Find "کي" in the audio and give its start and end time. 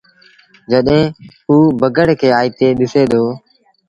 2.19-2.29